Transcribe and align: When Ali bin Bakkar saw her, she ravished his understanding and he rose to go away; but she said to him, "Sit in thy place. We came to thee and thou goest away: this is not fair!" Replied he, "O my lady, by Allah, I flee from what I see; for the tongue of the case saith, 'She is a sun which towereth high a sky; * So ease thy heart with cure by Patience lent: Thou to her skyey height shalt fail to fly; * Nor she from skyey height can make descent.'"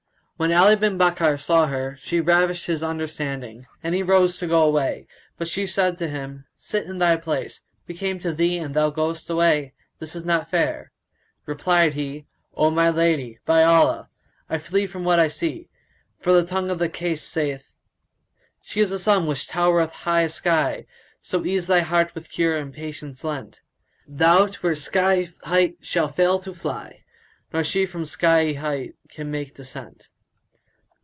When 0.37 0.51
Ali 0.51 0.75
bin 0.75 0.97
Bakkar 0.97 1.39
saw 1.39 1.67
her, 1.67 1.95
she 1.99 2.19
ravished 2.19 2.65
his 2.65 2.81
understanding 2.81 3.67
and 3.83 3.93
he 3.93 4.01
rose 4.01 4.39
to 4.39 4.47
go 4.47 4.63
away; 4.63 5.05
but 5.37 5.47
she 5.47 5.67
said 5.67 5.99
to 5.99 6.07
him, 6.07 6.45
"Sit 6.55 6.87
in 6.87 6.97
thy 6.97 7.15
place. 7.17 7.61
We 7.87 7.93
came 7.93 8.17
to 8.21 8.33
thee 8.33 8.57
and 8.57 8.73
thou 8.73 8.89
goest 8.89 9.29
away: 9.29 9.75
this 9.99 10.15
is 10.15 10.25
not 10.25 10.49
fair!" 10.49 10.91
Replied 11.45 11.93
he, 11.93 12.25
"O 12.55 12.71
my 12.71 12.89
lady, 12.89 13.37
by 13.45 13.61
Allah, 13.61 14.09
I 14.49 14.57
flee 14.57 14.87
from 14.87 15.03
what 15.03 15.19
I 15.19 15.27
see; 15.27 15.69
for 16.19 16.33
the 16.33 16.43
tongue 16.43 16.71
of 16.71 16.79
the 16.79 16.89
case 16.89 17.21
saith, 17.21 17.75
'She 18.63 18.81
is 18.81 18.89
a 18.91 18.97
sun 18.97 19.27
which 19.27 19.47
towereth 19.47 19.91
high 19.91 20.21
a 20.21 20.29
sky; 20.29 20.87
* 21.03 21.21
So 21.21 21.45
ease 21.45 21.67
thy 21.67 21.81
heart 21.81 22.15
with 22.15 22.31
cure 22.31 22.59
by 22.65 22.71
Patience 22.75 23.23
lent: 23.23 23.61
Thou 24.07 24.47
to 24.47 24.59
her 24.69 24.73
skyey 24.73 25.35
height 25.43 25.77
shalt 25.81 26.15
fail 26.15 26.39
to 26.39 26.51
fly; 26.51 27.03
* 27.25 27.53
Nor 27.53 27.63
she 27.63 27.85
from 27.85 28.05
skyey 28.05 28.55
height 28.55 28.95
can 29.07 29.29
make 29.29 29.53
descent.'" 29.53 30.07